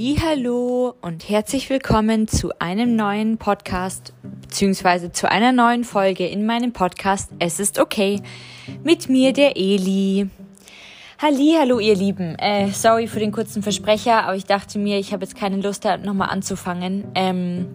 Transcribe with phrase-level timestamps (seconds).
[0.00, 6.72] Hallo und herzlich willkommen zu einem neuen Podcast beziehungsweise zu einer neuen Folge in meinem
[6.72, 8.22] Podcast Es ist okay
[8.84, 10.28] mit mir der Eli.
[11.20, 12.36] Hallo, ihr Lieben.
[12.36, 15.84] Äh, sorry für den kurzen Versprecher, aber ich dachte mir, ich habe jetzt keine Lust,
[15.84, 17.08] da nochmal anzufangen.
[17.16, 17.66] Ähm,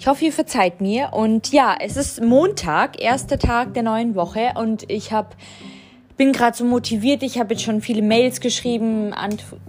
[0.00, 1.10] ich hoffe, ihr verzeiht mir.
[1.12, 5.28] Und ja, es ist Montag, erster Tag der neuen Woche und ich habe
[6.16, 7.22] bin gerade so motiviert.
[7.22, 9.14] Ich habe jetzt schon viele Mails geschrieben,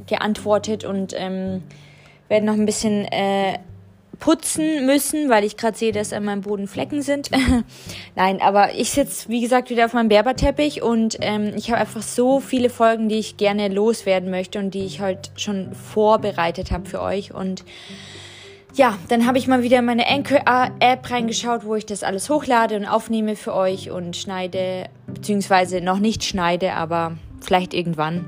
[0.08, 1.64] geantwortet und ähm,
[2.28, 3.60] werde noch ein bisschen äh,
[4.20, 7.30] putzen müssen, weil ich gerade sehe, dass an meinem Boden Flecken sind.
[8.16, 12.02] Nein, aber ich sitze, wie gesagt, wieder auf meinem Berberteppich und ähm, ich habe einfach
[12.02, 16.86] so viele Folgen, die ich gerne loswerden möchte und die ich halt schon vorbereitet habe
[16.88, 17.66] für euch und
[18.76, 22.76] ja, dann habe ich mal wieder in meine Anchor-App reingeschaut, wo ich das alles hochlade
[22.76, 28.26] und aufnehme für euch und schneide, beziehungsweise noch nicht schneide, aber vielleicht irgendwann.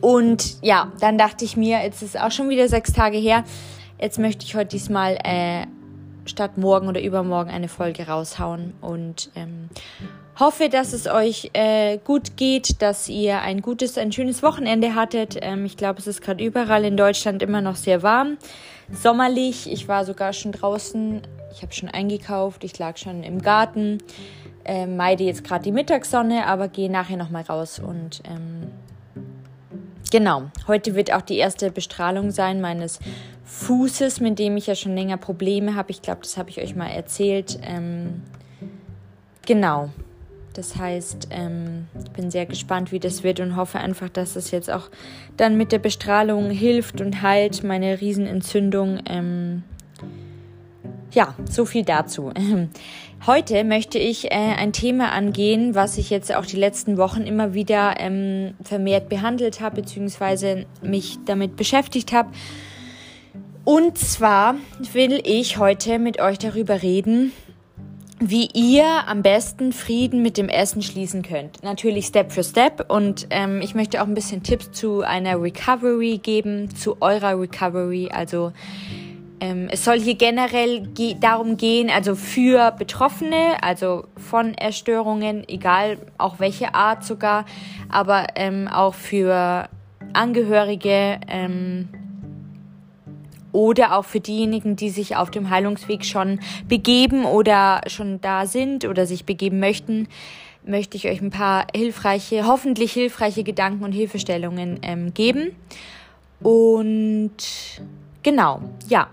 [0.00, 3.44] Und ja, dann dachte ich mir, jetzt ist auch schon wieder sechs Tage her,
[4.00, 5.66] jetzt möchte ich heute diesmal äh,
[6.26, 9.70] statt morgen oder übermorgen eine Folge raushauen und ähm,
[10.38, 15.38] hoffe, dass es euch äh, gut geht, dass ihr ein gutes, ein schönes Wochenende hattet.
[15.40, 18.36] Ähm, ich glaube, es ist gerade überall in Deutschland immer noch sehr warm
[18.92, 19.70] sommerlich.
[19.70, 21.22] Ich war sogar schon draußen.
[21.52, 22.64] Ich habe schon eingekauft.
[22.64, 23.98] Ich lag schon im Garten.
[24.64, 27.78] Äh, meide jetzt gerade die Mittagssonne, aber gehe nachher nochmal raus.
[27.78, 28.70] Und ähm,
[30.10, 32.98] genau, heute wird auch die erste Bestrahlung sein meines
[33.44, 35.90] Fußes, mit dem ich ja schon länger Probleme habe.
[35.90, 37.58] Ich glaube, das habe ich euch mal erzählt.
[37.62, 38.22] Ähm,
[39.46, 39.88] genau.
[40.58, 44.50] Das heißt, ähm, ich bin sehr gespannt, wie das wird und hoffe einfach, dass es
[44.50, 44.90] jetzt auch
[45.36, 48.98] dann mit der Bestrahlung hilft und heilt meine Riesenentzündung.
[49.08, 49.62] Ähm,
[51.12, 52.32] ja, so viel dazu.
[53.26, 57.54] Heute möchte ich äh, ein Thema angehen, was ich jetzt auch die letzten Wochen immer
[57.54, 62.30] wieder ähm, vermehrt behandelt habe, beziehungsweise mich damit beschäftigt habe.
[63.64, 64.56] Und zwar
[64.92, 67.30] will ich heute mit euch darüber reden,
[68.20, 71.62] wie ihr am besten Frieden mit dem Essen schließen könnt.
[71.62, 76.18] Natürlich Step für Step und ähm, ich möchte auch ein bisschen Tipps zu einer Recovery
[76.18, 78.10] geben, zu eurer Recovery.
[78.12, 78.52] Also
[79.40, 85.98] ähm, es soll hier generell ge darum gehen, also für Betroffene, also von Erstörungen, egal
[86.18, 87.44] auch welche Art sogar,
[87.88, 89.68] aber ähm, auch für
[90.12, 91.20] Angehörige.
[91.28, 91.88] Ähm,
[93.52, 98.84] oder auch für diejenigen, die sich auf dem Heilungsweg schon begeben oder schon da sind
[98.84, 100.08] oder sich begeben möchten,
[100.64, 105.56] möchte ich euch ein paar hilfreiche, hoffentlich hilfreiche Gedanken und Hilfestellungen ähm, geben.
[106.40, 107.32] Und
[108.22, 109.08] genau, ja,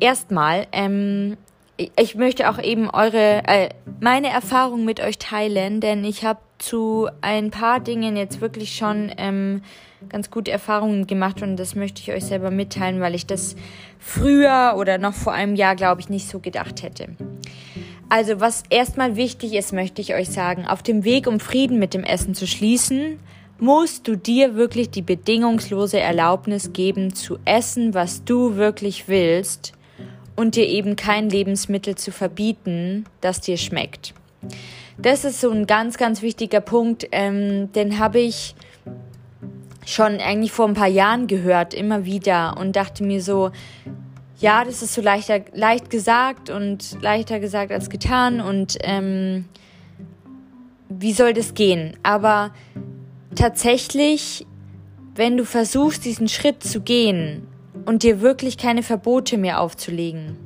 [0.00, 1.36] erstmal, ähm,
[1.76, 3.70] ich möchte auch eben eure, äh,
[4.00, 9.10] meine Erfahrung mit euch teilen, denn ich habe zu ein paar Dingen jetzt wirklich schon
[9.18, 9.62] ähm,
[10.08, 13.56] ganz gute Erfahrungen gemacht und das möchte ich euch selber mitteilen, weil ich das
[13.98, 17.08] früher oder noch vor einem Jahr, glaube ich, nicht so gedacht hätte.
[18.08, 21.94] Also was erstmal wichtig ist, möchte ich euch sagen, auf dem Weg, um Frieden mit
[21.94, 23.18] dem Essen zu schließen,
[23.58, 29.72] musst du dir wirklich die bedingungslose Erlaubnis geben, zu essen, was du wirklich willst
[30.36, 34.14] und dir eben kein Lebensmittel zu verbieten, das dir schmeckt.
[34.98, 38.54] Das ist so ein ganz, ganz wichtiger Punkt, ähm, den habe ich
[39.86, 43.50] schon eigentlich vor ein paar Jahren gehört, immer wieder und dachte mir so,
[44.40, 49.46] ja, das ist so leichter, leicht gesagt und leichter gesagt als getan und ähm,
[50.88, 51.96] wie soll das gehen?
[52.02, 52.52] Aber
[53.34, 54.46] tatsächlich,
[55.14, 57.46] wenn du versuchst, diesen Schritt zu gehen
[57.84, 60.36] und dir wirklich keine Verbote mehr aufzulegen,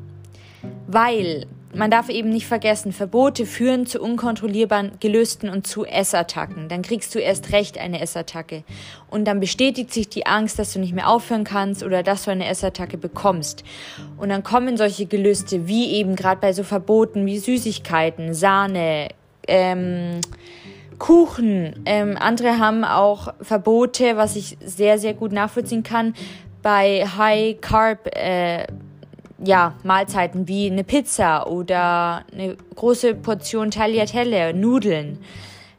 [0.86, 6.68] weil man darf eben nicht vergessen, Verbote führen zu unkontrollierbaren Gelüsten und zu Essattacken.
[6.68, 8.64] Dann kriegst du erst recht eine Essattacke.
[9.10, 12.30] Und dann bestätigt sich die Angst, dass du nicht mehr aufhören kannst oder dass du
[12.30, 13.64] eine Essattacke bekommst.
[14.16, 19.08] Und dann kommen solche Gelüste, wie eben gerade bei so Verboten wie Süßigkeiten, Sahne,
[19.46, 20.20] ähm,
[20.98, 21.82] Kuchen.
[21.84, 26.14] Ähm, andere haben auch Verbote, was ich sehr, sehr gut nachvollziehen kann,
[26.62, 28.66] bei High Carb äh,
[29.44, 35.18] ja, Mahlzeiten wie eine Pizza oder eine große Portion Tagliatelle, Nudeln,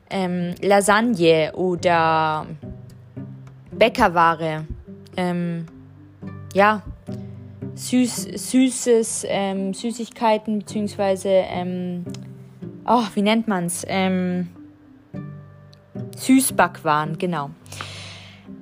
[0.09, 2.45] ähm, Lasagne oder
[3.71, 4.65] Bäckerware,
[5.17, 5.65] ähm,
[6.53, 6.81] ja,
[7.75, 12.05] süß, süßes, ähm, Süßigkeiten beziehungsweise, ähm,
[12.85, 13.85] oh, wie nennt man's?
[13.87, 14.49] Ähm,
[16.15, 17.51] Süßbackwaren, genau.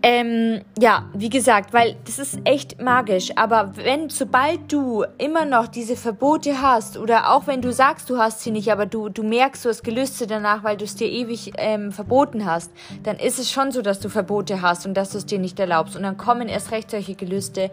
[0.03, 3.31] Ähm, ja, wie gesagt, weil das ist echt magisch.
[3.35, 8.17] Aber wenn, sobald du immer noch diese Verbote hast oder auch wenn du sagst, du
[8.17, 11.07] hast sie nicht, aber du, du merkst, du hast Gelüste danach, weil du es dir
[11.07, 12.71] ewig ähm, verboten hast,
[13.03, 15.59] dann ist es schon so, dass du Verbote hast und dass du es dir nicht
[15.59, 15.95] erlaubst.
[15.95, 17.71] Und dann kommen erst recht solche Gelüste,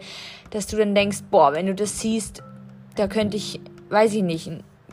[0.49, 2.41] dass du dann denkst, boah, wenn du das siehst,
[2.95, 4.49] da könnte ich, weiß ich nicht,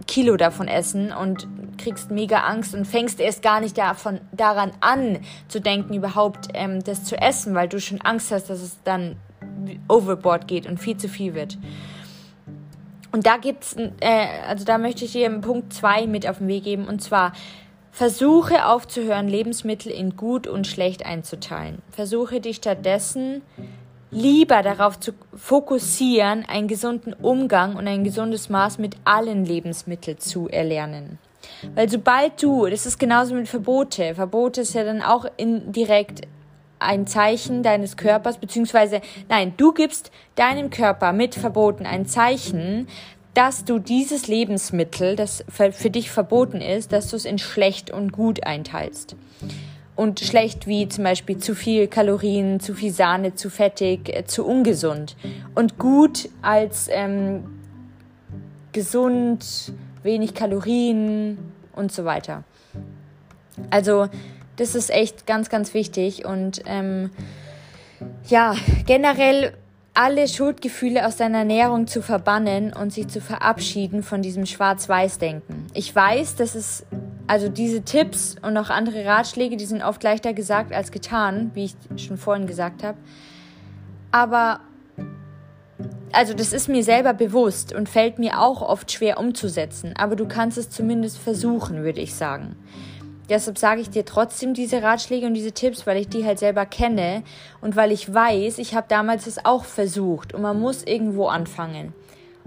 [0.06, 1.46] Kilo davon essen und
[1.78, 5.18] kriegst mega Angst und fängst erst gar nicht davon, daran an
[5.48, 9.16] zu denken, überhaupt ähm, das zu essen, weil du schon Angst hast, dass es dann
[9.88, 11.58] overboard geht und viel zu viel wird.
[13.12, 16.64] Und da gibt's, äh, also da möchte ich dir Punkt 2 mit auf den Weg
[16.64, 17.32] geben und zwar
[17.90, 21.82] versuche aufzuhören, Lebensmittel in gut und schlecht einzuteilen.
[21.90, 23.42] Versuche dich stattdessen
[24.12, 30.48] lieber darauf zu fokussieren, einen gesunden Umgang und ein gesundes Maß mit allen Lebensmitteln zu
[30.48, 31.18] erlernen.
[31.74, 36.28] Weil sobald du, das ist genauso mit Verbote, Verbote ist ja dann auch indirekt
[36.78, 42.88] ein Zeichen deines Körpers, beziehungsweise, nein, du gibst deinem Körper mit Verboten ein Zeichen,
[43.34, 48.12] dass du dieses Lebensmittel, das für dich verboten ist, dass du es in schlecht und
[48.12, 49.16] gut einteilst
[49.94, 54.46] und schlecht wie zum Beispiel zu viel Kalorien, zu viel Sahne, zu fettig, äh, zu
[54.46, 55.16] ungesund.
[55.54, 57.44] Und gut als ähm,
[58.72, 59.72] gesund,
[60.02, 61.38] wenig Kalorien
[61.74, 62.44] und so weiter.
[63.70, 64.08] Also
[64.56, 67.10] das ist echt ganz, ganz wichtig und ähm,
[68.28, 68.54] ja,
[68.86, 69.52] generell
[69.94, 75.66] alle Schuldgefühle aus deiner Ernährung zu verbannen und sich zu verabschieden von diesem Schwarz-Weiß-Denken.
[75.74, 76.86] Ich weiß, dass es
[77.26, 81.64] also diese Tipps und auch andere Ratschläge, die sind oft leichter gesagt als getan, wie
[81.64, 81.74] ich
[82.04, 82.98] schon vorhin gesagt habe.
[84.10, 84.60] Aber
[86.12, 90.28] also das ist mir selber bewusst und fällt mir auch oft schwer umzusetzen, aber du
[90.28, 92.56] kannst es zumindest versuchen, würde ich sagen.
[93.30, 96.66] Deshalb sage ich dir trotzdem diese Ratschläge und diese Tipps, weil ich die halt selber
[96.66, 97.22] kenne
[97.62, 101.94] und weil ich weiß, ich habe damals es auch versucht und man muss irgendwo anfangen.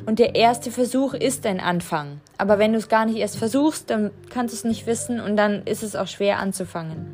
[0.05, 2.19] Und der erste Versuch ist ein Anfang.
[2.37, 5.37] Aber wenn du es gar nicht erst versuchst, dann kannst du es nicht wissen und
[5.37, 7.13] dann ist es auch schwer anzufangen.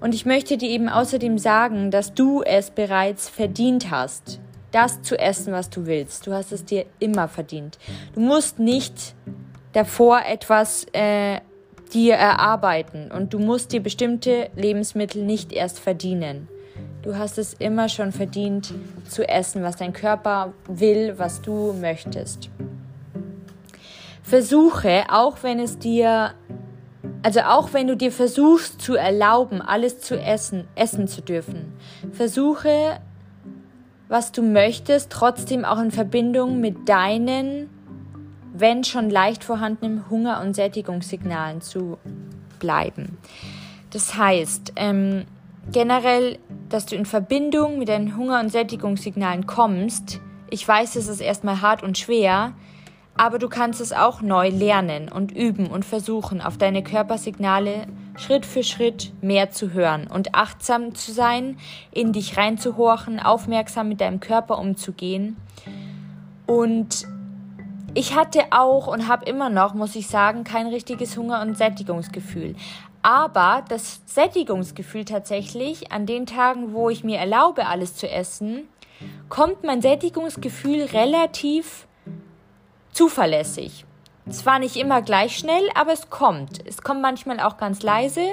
[0.00, 4.40] Und ich möchte dir eben außerdem sagen, dass du es bereits verdient hast,
[4.72, 6.26] das zu essen, was du willst.
[6.26, 7.78] Du hast es dir immer verdient.
[8.14, 9.14] Du musst nicht
[9.72, 11.40] davor etwas äh,
[11.92, 16.48] dir erarbeiten und du musst dir bestimmte Lebensmittel nicht erst verdienen.
[17.02, 18.74] Du hast es immer schon verdient
[19.08, 22.50] zu essen, was dein Körper will, was du möchtest.
[24.22, 26.34] Versuche, auch wenn es dir,
[27.22, 31.72] also auch wenn du dir versuchst zu erlauben, alles zu essen, essen zu dürfen,
[32.12, 33.00] versuche,
[34.08, 37.70] was du möchtest, trotzdem auch in Verbindung mit deinen,
[38.52, 41.96] wenn schon leicht vorhandenen Hunger- und Sättigungssignalen zu
[42.58, 43.16] bleiben.
[43.90, 45.24] Das heißt, ähm,
[45.72, 46.38] generell,
[46.70, 50.20] dass du in Verbindung mit deinen Hunger- und Sättigungssignalen kommst.
[50.48, 52.54] Ich weiß, es ist erstmal hart und schwer,
[53.16, 57.86] aber du kannst es auch neu lernen und üben und versuchen, auf deine Körpersignale
[58.16, 61.58] Schritt für Schritt mehr zu hören und achtsam zu sein,
[61.92, 65.36] in dich reinzuhorchen, aufmerksam mit deinem Körper umzugehen.
[66.46, 67.06] Und
[67.94, 72.54] ich hatte auch und habe immer noch, muss ich sagen, kein richtiges Hunger- und Sättigungsgefühl.
[73.02, 78.68] Aber das Sättigungsgefühl tatsächlich, an den Tagen, wo ich mir erlaube, alles zu essen,
[79.28, 81.86] kommt mein Sättigungsgefühl relativ
[82.92, 83.86] zuverlässig.
[84.28, 86.64] Zwar nicht immer gleich schnell, aber es kommt.
[86.66, 88.26] Es kommt manchmal auch ganz leise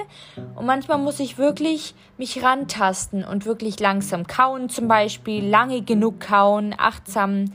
[0.55, 6.19] und manchmal muss ich wirklich mich rantasten und wirklich langsam kauen, zum Beispiel lange genug
[6.19, 7.45] kauen, achtsam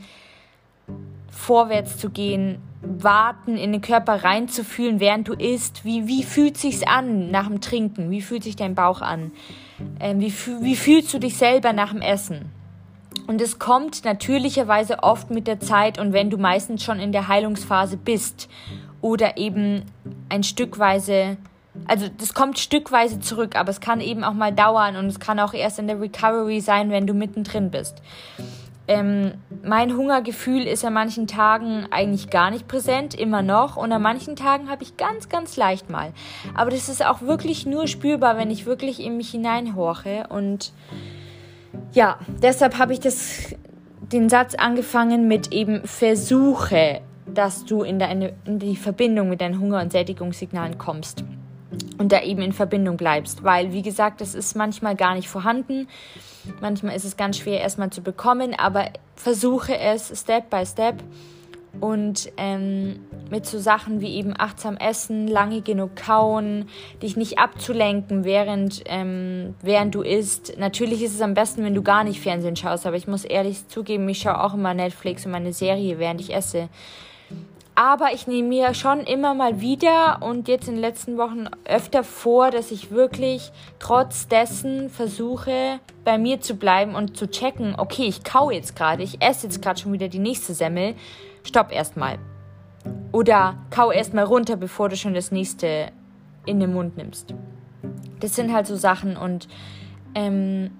[1.29, 5.85] vorwärts zu gehen, warten, in den Körper reinzufühlen, während du isst.
[5.85, 8.11] Wie, wie fühlt sich's an nach dem Trinken?
[8.11, 9.31] Wie fühlt sich dein Bauch an?
[9.99, 12.51] Ähm, wie, wie fühlst du dich selber nach dem Essen?
[13.27, 17.27] Und es kommt natürlicherweise oft mit der Zeit und wenn du meistens schon in der
[17.27, 18.49] Heilungsphase bist
[19.01, 19.83] oder eben
[20.29, 21.37] ein Stückweise,
[21.85, 25.39] also das kommt stückweise zurück, aber es kann eben auch mal dauern und es kann
[25.39, 28.01] auch erst in der Recovery sein, wenn du mittendrin bist.
[28.87, 33.77] Ähm, mein Hungergefühl ist an manchen Tagen eigentlich gar nicht präsent, immer noch.
[33.77, 36.11] Und an manchen Tagen habe ich ganz, ganz leicht mal.
[36.53, 40.25] Aber das ist auch wirklich nur spürbar, wenn ich wirklich in mich hineinhorche.
[40.27, 40.73] Und
[41.93, 43.55] ja, deshalb habe ich das,
[44.11, 49.59] den Satz angefangen mit eben versuche, dass du in, deine, in die Verbindung mit deinen
[49.59, 51.23] Hunger- und Sättigungssignalen kommst.
[51.97, 53.43] Und da eben in Verbindung bleibst.
[53.43, 55.87] Weil, wie gesagt, das ist manchmal gar nicht vorhanden.
[56.61, 58.85] Manchmal ist es ganz schwer erstmal zu bekommen, aber
[59.15, 61.03] versuche es Step by Step
[61.79, 62.99] und ähm,
[63.31, 66.67] mit so Sachen wie eben achtsam essen, lange genug kauen,
[67.01, 70.57] dich nicht abzulenken, während, ähm, während du isst.
[70.59, 73.67] Natürlich ist es am besten, wenn du gar nicht Fernsehen schaust, aber ich muss ehrlich
[73.67, 76.69] zugeben, ich schaue auch immer Netflix und meine Serie, während ich esse.
[77.75, 82.03] Aber ich nehme mir schon immer mal wieder und jetzt in den letzten Wochen öfter
[82.03, 88.05] vor, dass ich wirklich trotz dessen versuche, bei mir zu bleiben und zu checken, okay,
[88.05, 90.93] ich kau jetzt gerade, ich esse jetzt gerade schon wieder die nächste Semmel
[91.43, 92.19] stopp erstmal.
[93.11, 95.91] Oder kau erstmal runter, bevor du schon das nächste
[96.45, 97.33] in den Mund nimmst.
[98.19, 99.47] Das sind halt so Sachen und
[100.13, 100.71] ähm,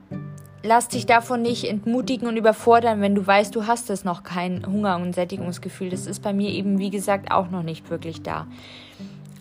[0.64, 4.66] lass dich davon nicht entmutigen und überfordern, wenn du weißt, du hast es noch kein
[4.66, 5.90] Hunger- und Sättigungsgefühl.
[5.90, 8.48] Das ist bei mir eben, wie gesagt, auch noch nicht wirklich da.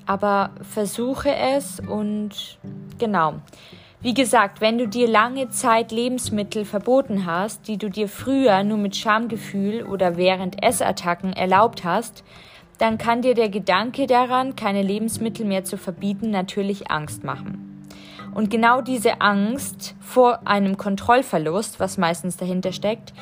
[0.04, 2.58] Aber versuche es und
[2.98, 3.34] genau.
[4.00, 8.78] Wie gesagt, wenn du dir lange Zeit Lebensmittel verboten hast, die du dir früher nur
[8.78, 12.24] mit Schamgefühl oder während Essattacken erlaubt hast,
[12.78, 17.71] dann kann dir der Gedanke daran, keine Lebensmittel mehr zu verbieten, natürlich Angst machen.
[18.34, 23.12] Und genau diese Angst vor einem Kontrollverlust, was meistens dahinter steckt,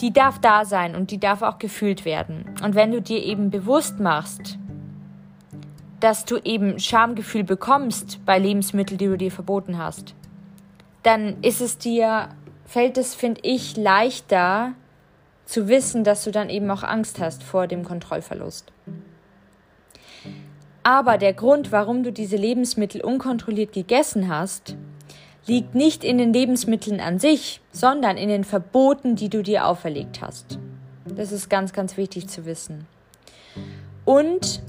[0.00, 2.44] die darf da sein und die darf auch gefühlt werden.
[2.62, 4.58] Und wenn du dir eben bewusst machst,
[6.00, 10.14] dass du eben Schamgefühl bekommst bei Lebensmitteln, die du dir verboten hast,
[11.02, 12.28] dann ist es dir,
[12.66, 14.72] fällt es, finde ich, leichter
[15.46, 18.72] zu wissen, dass du dann eben auch Angst hast vor dem Kontrollverlust.
[20.84, 24.76] Aber der Grund, warum du diese Lebensmittel unkontrolliert gegessen hast,
[25.46, 30.20] liegt nicht in den Lebensmitteln an sich, sondern in den Verboten, die du dir auferlegt
[30.20, 30.58] hast.
[31.16, 32.86] Das ist ganz, ganz wichtig zu wissen.
[34.04, 34.62] Und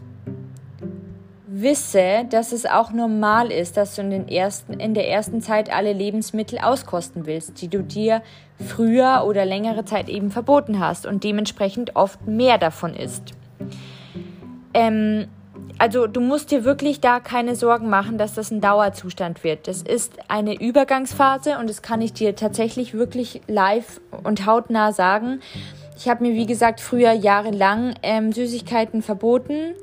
[1.47, 5.73] wisse, dass es auch normal ist, dass du in, den ersten, in der ersten Zeit
[5.73, 8.21] alle Lebensmittel auskosten willst, die du dir
[8.65, 13.33] früher oder längere Zeit eben verboten hast und dementsprechend oft mehr davon isst.
[14.73, 15.27] Ähm,
[15.77, 19.67] also du musst dir wirklich da keine Sorgen machen, dass das ein Dauerzustand wird.
[19.67, 25.41] Das ist eine Übergangsphase und das kann ich dir tatsächlich wirklich live und hautnah sagen.
[25.97, 29.75] Ich habe mir, wie gesagt, früher jahrelang ähm, Süßigkeiten verboten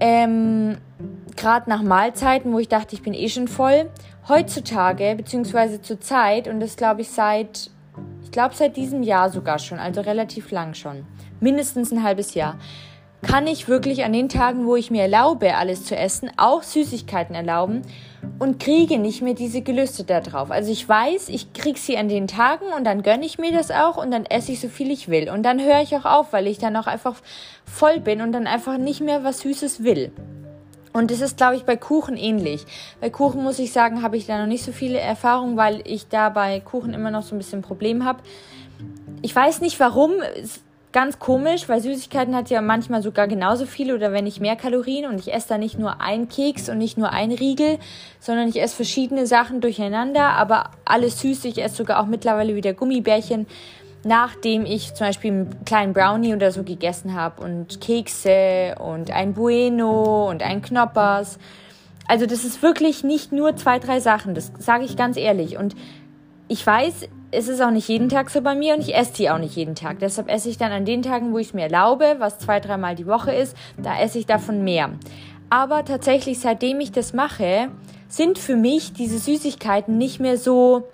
[0.00, 0.78] ähm,
[1.36, 3.88] Gerade nach Mahlzeiten, wo ich dachte, ich bin eh schon voll.
[4.28, 7.70] Heutzutage, beziehungsweise zur Zeit, und das glaube ich seit,
[8.22, 11.06] ich glaube seit diesem Jahr sogar schon, also relativ lang schon,
[11.40, 12.58] mindestens ein halbes Jahr,
[13.22, 17.34] kann ich wirklich an den Tagen, wo ich mir erlaube, alles zu essen, auch Süßigkeiten
[17.34, 17.82] erlauben
[18.38, 20.50] und kriege nicht mehr diese Gelüste da drauf.
[20.50, 23.70] Also ich weiß, ich kriege sie an den Tagen und dann gönne ich mir das
[23.70, 25.30] auch und dann esse ich so viel ich will.
[25.30, 27.16] Und dann höre ich auch auf, weil ich dann auch einfach
[27.64, 30.12] voll bin und dann einfach nicht mehr was Süßes will.
[30.92, 32.66] Und das ist, glaube ich, bei Kuchen ähnlich.
[33.00, 36.08] Bei Kuchen muss ich sagen, habe ich da noch nicht so viele Erfahrungen, weil ich
[36.08, 38.18] da bei Kuchen immer noch so ein bisschen Problem habe.
[39.22, 40.12] Ich weiß nicht warum.
[40.92, 45.06] Ganz komisch, weil Süßigkeiten hat ja manchmal sogar genauso viel oder wenn nicht mehr Kalorien
[45.06, 47.78] und ich esse da nicht nur einen Keks und nicht nur einen Riegel,
[48.20, 51.46] sondern ich esse verschiedene Sachen durcheinander, aber alles süß.
[51.46, 53.46] Ich esse sogar auch mittlerweile wieder Gummibärchen,
[54.04, 59.32] nachdem ich zum Beispiel einen kleinen Brownie oder so gegessen habe und Kekse und ein
[59.32, 61.38] Bueno und ein Knoppers.
[62.06, 65.56] Also das ist wirklich nicht nur zwei, drei Sachen, das sage ich ganz ehrlich.
[65.56, 65.74] Und
[66.48, 69.30] ich weiß, es ist auch nicht jeden Tag so bei mir und ich esse die
[69.30, 69.98] auch nicht jeden Tag.
[70.00, 72.94] Deshalb esse ich dann an den Tagen, wo ich es mir erlaube, was zwei, dreimal
[72.94, 74.90] die Woche ist, da esse ich davon mehr.
[75.48, 77.68] Aber tatsächlich, seitdem ich das mache,
[78.08, 80.84] sind für mich diese Süßigkeiten nicht mehr so,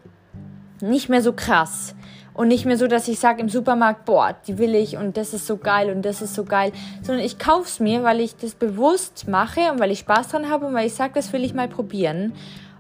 [0.80, 1.94] nicht mehr so krass.
[2.34, 5.34] Und nicht mehr so, dass ich sage im Supermarkt, boah, die will ich und das
[5.34, 6.70] ist so geil und das ist so geil.
[7.02, 10.48] Sondern ich kaufe es mir, weil ich das bewusst mache und weil ich Spaß dran
[10.48, 12.32] habe und weil ich sage, das will ich mal probieren.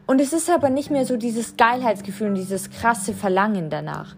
[0.08, 4.16] Und es ist aber nicht mehr so dieses Geilheitsgefühl und dieses krasse Verlangen danach.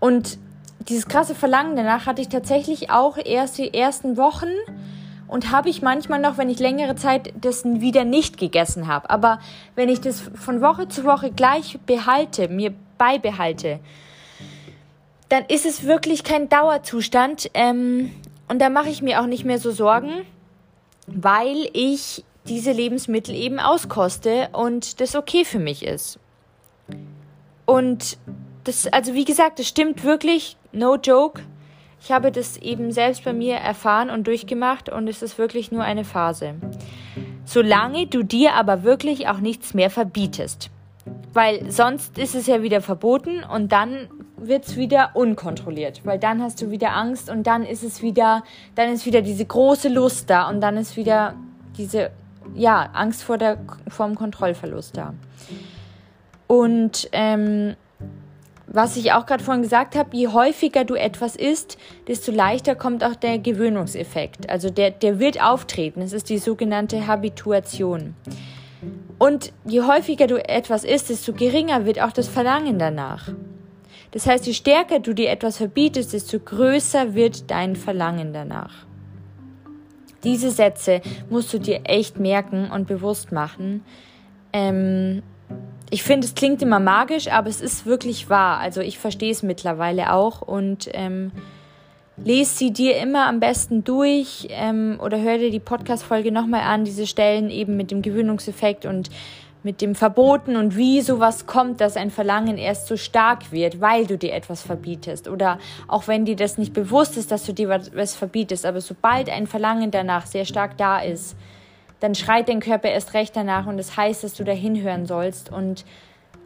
[0.00, 0.38] Und
[0.80, 4.48] dieses krasse Verlangen danach hatte ich tatsächlich auch erst die ersten Wochen
[5.28, 9.08] und habe ich manchmal noch, wenn ich längere Zeit das wieder nicht gegessen habe.
[9.08, 9.38] Aber
[9.76, 13.78] wenn ich das von Woche zu Woche gleich behalte, mir beibehalte,
[15.28, 17.52] dann ist es wirklich kein Dauerzustand.
[17.54, 18.10] Ähm,
[18.48, 20.10] und da mache ich mir auch nicht mehr so Sorgen,
[21.06, 26.18] weil ich diese Lebensmittel eben auskoste und das okay für mich ist.
[27.66, 28.18] Und
[28.64, 31.42] das, also wie gesagt, das stimmt wirklich, no joke.
[32.00, 35.82] Ich habe das eben selbst bei mir erfahren und durchgemacht und es ist wirklich nur
[35.82, 36.54] eine Phase.
[37.44, 40.70] Solange du dir aber wirklich auch nichts mehr verbietest.
[41.32, 46.42] Weil sonst ist es ja wieder verboten und dann wird es wieder unkontrolliert, weil dann
[46.42, 50.30] hast du wieder Angst und dann ist es wieder, dann ist wieder diese große Lust
[50.30, 51.34] da und dann ist wieder
[51.76, 52.10] diese
[52.54, 55.14] ja, Angst vor, der, vor dem Kontrollverlust da.
[56.46, 57.76] Und ähm,
[58.66, 63.02] was ich auch gerade vorhin gesagt habe, je häufiger du etwas isst, desto leichter kommt
[63.02, 64.50] auch der Gewöhnungseffekt.
[64.50, 66.02] Also der, der wird auftreten.
[66.02, 68.14] Es ist die sogenannte Habituation.
[69.18, 73.30] Und je häufiger du etwas isst, desto geringer wird auch das Verlangen danach.
[74.10, 78.87] Das heißt, je stärker du dir etwas verbietest, desto größer wird dein Verlangen danach.
[80.24, 83.84] Diese Sätze musst du dir echt merken und bewusst machen.
[84.52, 85.22] Ähm,
[85.90, 88.58] ich finde, es klingt immer magisch, aber es ist wirklich wahr.
[88.58, 91.32] Also ich verstehe es mittlerweile auch und ähm,
[92.16, 96.84] lese sie dir immer am besten durch ähm, oder hör dir die Podcast-Folge nochmal an,
[96.84, 99.10] diese Stellen eben mit dem Gewöhnungseffekt und
[99.62, 104.06] mit dem Verboten und wie sowas kommt, dass ein Verlangen erst so stark wird, weil
[104.06, 105.28] du dir etwas verbietest.
[105.28, 109.28] Oder auch wenn dir das nicht bewusst ist, dass du dir was verbietest, aber sobald
[109.28, 111.36] ein Verlangen danach sehr stark da ist,
[112.00, 115.50] dann schreit dein Körper erst recht danach und das heißt, dass du da hinhören sollst
[115.50, 115.84] und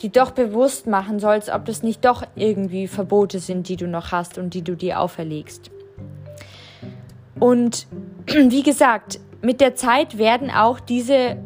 [0.01, 4.11] die doch bewusst machen sollst, ob das nicht doch irgendwie Verbote sind, die du noch
[4.11, 5.71] hast und die du dir auferlegst.
[7.39, 7.87] Und
[8.27, 11.37] wie gesagt, mit der Zeit werden auch diese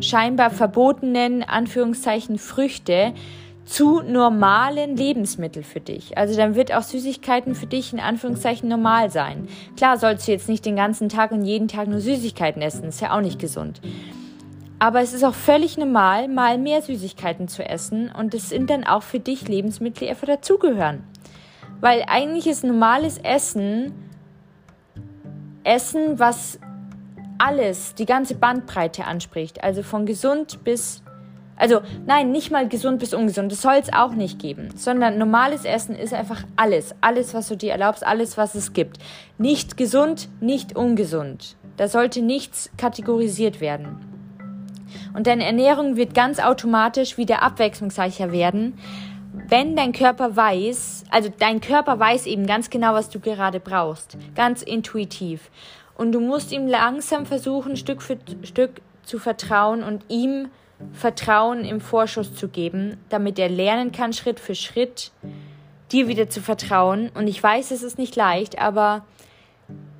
[0.00, 3.12] scheinbar verbotenen Anführungszeichen Früchte
[3.64, 6.16] zu normalen Lebensmitteln für dich.
[6.16, 9.48] Also dann wird auch Süßigkeiten für dich in Anführungszeichen normal sein.
[9.76, 13.00] Klar sollst du jetzt nicht den ganzen Tag und jeden Tag nur Süßigkeiten essen, ist
[13.00, 13.80] ja auch nicht gesund.
[14.78, 18.84] Aber es ist auch völlig normal, mal mehr Süßigkeiten zu essen und es sind dann
[18.84, 21.02] auch für dich Lebensmittel, die einfach dazugehören.
[21.80, 23.92] Weil eigentlich ist normales Essen
[25.66, 26.60] Essen, was
[27.38, 29.62] alles, die ganze Bandbreite anspricht.
[29.62, 31.02] Also von gesund bis
[31.58, 33.50] also nein, nicht mal gesund bis ungesund.
[33.50, 34.68] Das soll es auch nicht geben.
[34.76, 36.94] Sondern normales Essen ist einfach alles.
[37.00, 38.98] Alles, was du dir erlaubst, alles, was es gibt.
[39.38, 41.56] Nicht gesund, nicht ungesund.
[41.78, 43.98] Da sollte nichts kategorisiert werden.
[45.14, 48.78] Und deine Ernährung wird ganz automatisch wieder abwechslungsreicher werden,
[49.48, 54.16] wenn dein Körper weiß, also dein Körper weiß eben ganz genau, was du gerade brauchst.
[54.34, 55.50] Ganz intuitiv.
[55.96, 60.48] Und du musst ihm langsam versuchen, Stück für Stück zu vertrauen und ihm
[60.92, 65.10] Vertrauen im Vorschuss zu geben, damit er lernen kann, Schritt für Schritt
[65.90, 67.10] dir wieder zu vertrauen.
[67.14, 69.04] Und ich weiß, es ist nicht leicht, aber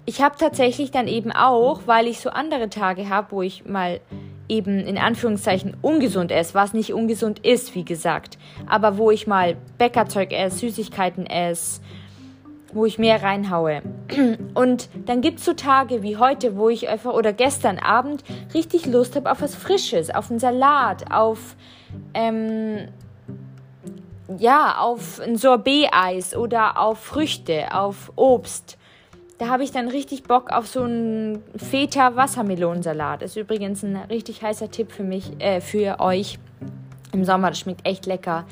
[0.04, 4.00] ich habe tatsächlich dann eben auch, weil ich so andere Tage habe, wo ich mal
[4.48, 9.56] eben in Anführungszeichen ungesund esse, was nicht ungesund ist, wie gesagt, aber wo ich mal
[9.78, 11.80] Bäckerzeug esse, Süßigkeiten esse,
[12.76, 13.82] wo ich mehr reinhaue.
[14.54, 18.22] Und dann gibt es so Tage wie heute, wo ich einfach oder gestern Abend
[18.54, 21.56] richtig Lust habe auf was Frisches, auf einen Salat, auf
[22.14, 22.88] ähm,
[24.38, 28.76] ja, auf ein Sorbet-Eis oder auf Früchte, auf Obst.
[29.38, 33.22] Da habe ich dann richtig Bock auf so einen Feta-Wassermelonensalat.
[33.22, 36.38] Ist übrigens ein richtig heißer Tipp für mich, äh, für euch
[37.12, 37.50] im Sommer.
[37.50, 38.44] Das schmeckt echt lecker.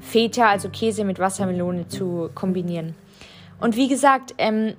[0.00, 2.94] Feta, also Käse mit Wassermelone zu kombinieren.
[3.62, 4.74] Und wie gesagt, ähm,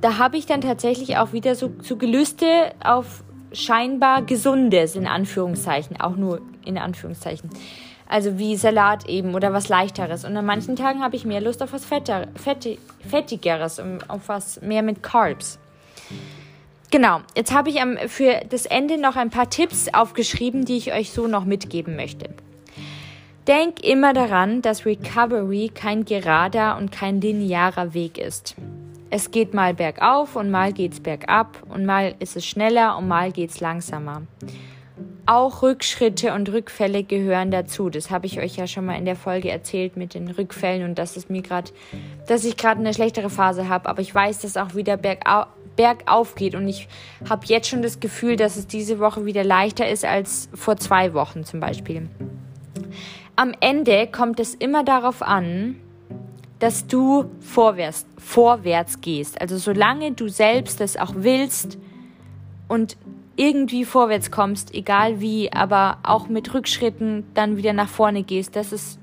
[0.00, 6.00] da habe ich dann tatsächlich auch wieder so, so Gelüste auf scheinbar Gesundes, in Anführungszeichen,
[6.00, 7.48] auch nur in Anführungszeichen.
[8.08, 10.24] Also wie Salat eben oder was Leichteres.
[10.24, 14.60] Und an manchen Tagen habe ich mehr Lust auf was Fetter, Fettig, Fettigeres, auf was
[14.60, 15.60] mehr mit Carbs.
[16.90, 21.12] Genau, jetzt habe ich für das Ende noch ein paar Tipps aufgeschrieben, die ich euch
[21.12, 22.30] so noch mitgeben möchte.
[23.46, 28.56] Denk immer daran, dass Recovery kein gerader und kein linearer Weg ist.
[29.10, 33.32] Es geht mal bergauf und mal geht's bergab und mal ist es schneller und mal
[33.32, 34.22] geht's langsamer.
[35.26, 37.90] Auch Rückschritte und Rückfälle gehören dazu.
[37.90, 40.98] Das habe ich euch ja schon mal in der Folge erzählt mit den Rückfällen und
[40.98, 41.70] dass es mir gerade,
[42.26, 43.90] dass ich gerade eine schlechtere Phase habe.
[43.90, 45.44] Aber ich weiß, dass auch wieder bergau
[45.76, 46.86] bergauf geht und ich
[47.28, 51.14] habe jetzt schon das Gefühl, dass es diese Woche wieder leichter ist als vor zwei
[51.14, 52.08] Wochen zum Beispiel
[53.36, 55.76] am Ende kommt es immer darauf an,
[56.58, 59.40] dass du vorwärts, vorwärts gehst.
[59.40, 61.78] Also solange du selbst das auch willst
[62.68, 62.96] und
[63.36, 68.72] irgendwie vorwärts kommst, egal wie, aber auch mit Rückschritten dann wieder nach vorne gehst, das
[68.72, 68.98] ist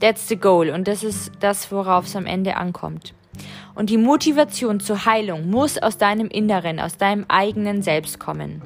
[0.00, 3.14] that's the goal und das ist das, worauf es am Ende ankommt.
[3.74, 8.62] Und die Motivation zur Heilung muss aus deinem Inneren, aus deinem eigenen Selbst kommen.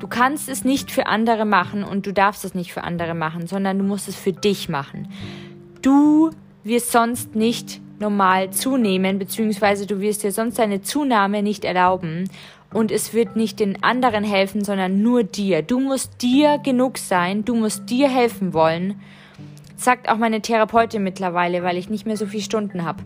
[0.00, 3.46] Du kannst es nicht für andere machen und du darfst es nicht für andere machen,
[3.46, 5.08] sondern du musst es für dich machen.
[5.82, 6.30] Du
[6.64, 12.30] wirst sonst nicht normal zunehmen, beziehungsweise du wirst dir sonst deine Zunahme nicht erlauben
[12.72, 15.60] und es wird nicht den anderen helfen, sondern nur dir.
[15.60, 19.00] Du musst dir genug sein, du musst dir helfen wollen.
[19.76, 23.02] Sagt auch meine Therapeutin mittlerweile, weil ich nicht mehr so viele Stunden habe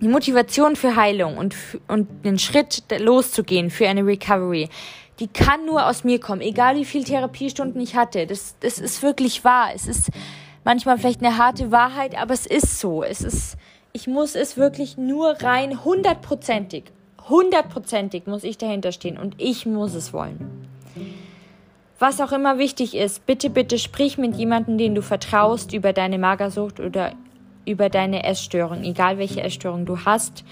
[0.00, 1.56] die Motivation für Heilung und,
[1.88, 4.68] und den Schritt loszugehen für eine Recovery,
[5.20, 8.26] die kann nur aus mir kommen, egal wie viele Therapiestunden ich hatte.
[8.26, 9.68] Das, das ist wirklich wahr.
[9.74, 10.10] Es ist
[10.64, 13.02] manchmal vielleicht eine harte Wahrheit, aber es ist so.
[13.02, 13.56] Es ist,
[13.92, 16.84] ich muss es wirklich nur rein hundertprozentig,
[17.28, 20.68] hundertprozentig muss ich dahinter stehen und ich muss es wollen.
[21.98, 26.18] Was auch immer wichtig ist, bitte, bitte sprich mit jemandem, den du vertraust, über deine
[26.18, 27.12] Magersucht oder
[27.66, 30.44] über deine Essstörung, egal welche Essstörung du hast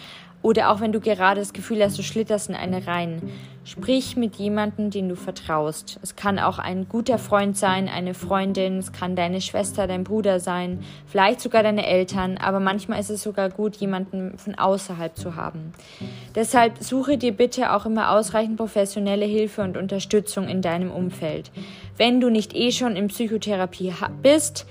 [0.42, 3.22] oder auch wenn du gerade das Gefühl hast, du schlitterst in eine rein.
[3.64, 6.00] Sprich mit jemandem, den du vertraust.
[6.02, 10.40] Es kann auch ein guter Freund sein, eine Freundin, es kann deine Schwester, dein Bruder
[10.40, 15.36] sein, vielleicht sogar deine Eltern, aber manchmal ist es sogar gut, jemanden von außerhalb zu
[15.36, 15.72] haben.
[16.34, 21.52] Deshalb suche dir bitte auch immer ausreichend professionelle Hilfe und Unterstützung in deinem Umfeld.
[21.96, 24.66] Wenn du nicht eh schon in Psychotherapie bist,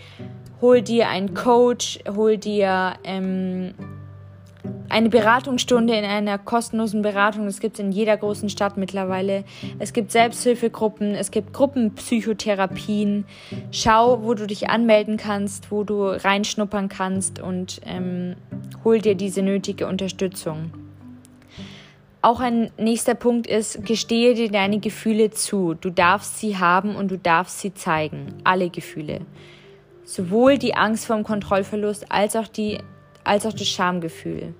[0.59, 3.73] hol dir einen Coach, hol dir ähm,
[4.89, 7.45] eine Beratungsstunde in einer kostenlosen Beratung.
[7.45, 9.43] Das gibt es in jeder großen Stadt mittlerweile.
[9.79, 13.25] Es gibt Selbsthilfegruppen, es gibt Gruppenpsychotherapien.
[13.71, 18.35] Schau, wo du dich anmelden kannst, wo du reinschnuppern kannst und ähm,
[18.83, 20.71] hol dir diese nötige Unterstützung.
[22.23, 25.73] Auch ein nächster Punkt ist, gestehe dir deine Gefühle zu.
[25.73, 28.35] Du darfst sie haben und du darfst sie zeigen.
[28.43, 29.21] Alle Gefühle.
[30.03, 32.77] Sowohl die Angst vor dem Kontrollverlust als auch die
[33.23, 34.53] als auch das Schamgefühl.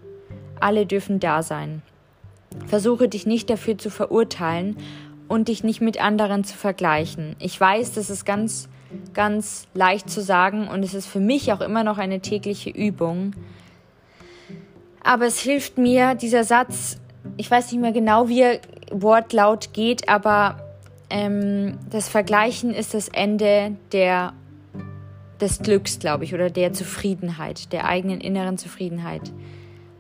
[0.60, 1.82] Alle dürfen da sein.
[2.68, 4.78] Versuche dich nicht dafür zu verurteilen
[5.28, 7.36] und dich nicht mit anderen zu vergleichen.
[7.40, 8.68] Ich weiß, das ist ganz,
[9.14, 13.34] ganz leicht zu sagen und es ist für mich auch immer noch eine tägliche Übung.
[15.04, 16.98] Aber es hilft mir, dieser Satz,
[17.38, 18.60] ich weiß nicht mehr genau, wie er
[18.92, 20.58] wortlaut geht, aber
[21.10, 24.34] ähm, das Vergleichen ist das Ende der
[25.42, 29.32] des Glücks, glaube ich, oder der Zufriedenheit, der eigenen inneren Zufriedenheit.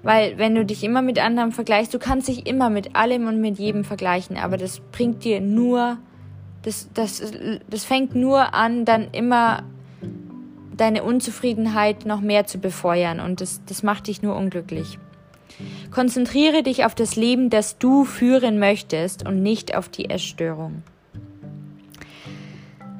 [0.03, 3.39] Weil wenn du dich immer mit anderen vergleichst, du kannst dich immer mit allem und
[3.39, 5.97] mit jedem vergleichen, aber das bringt dir nur,
[6.63, 7.21] das, das,
[7.69, 9.63] das fängt nur an, dann immer
[10.75, 14.97] deine Unzufriedenheit noch mehr zu befeuern und das, das macht dich nur unglücklich.
[15.91, 20.81] Konzentriere dich auf das Leben, das du führen möchtest und nicht auf die Essstörung.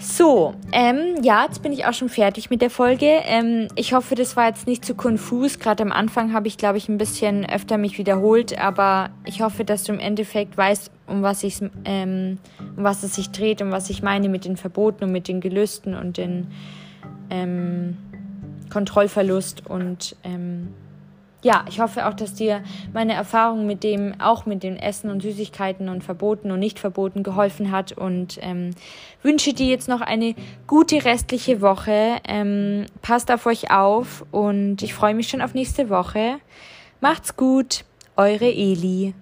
[0.01, 3.05] So, ähm, ja, jetzt bin ich auch schon fertig mit der Folge.
[3.05, 5.59] Ähm, ich hoffe, das war jetzt nicht zu konfus.
[5.59, 9.63] Gerade am Anfang habe ich, glaube ich, ein bisschen öfter mich wiederholt, aber ich hoffe,
[9.63, 12.39] dass du im Endeffekt weißt, um was, ich, ähm,
[12.75, 15.39] um was es sich dreht, um was ich meine mit den Verboten und mit den
[15.39, 16.47] Gelüsten und den
[17.29, 17.95] ähm,
[18.71, 20.73] Kontrollverlust und ähm,
[21.43, 25.21] ja, ich hoffe auch, dass dir meine Erfahrung mit dem, auch mit den Essen und
[25.21, 28.71] Süßigkeiten und Verboten und Nicht-Verboten geholfen hat und ähm,
[29.23, 30.35] wünsche dir jetzt noch eine
[30.67, 32.17] gute restliche Woche.
[32.27, 36.37] Ähm, passt auf euch auf und ich freue mich schon auf nächste Woche.
[36.99, 39.15] Macht's gut, eure Eli.